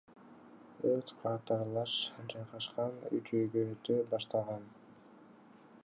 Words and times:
Өрт 0.91 1.11
катарлаш 1.19 1.97
жайгашкан 2.33 2.99
үч 3.19 3.31
үйгө 3.41 3.67
өтө 3.75 3.99
баштаган. 4.15 4.67